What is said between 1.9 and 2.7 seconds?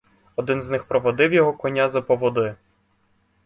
поводи.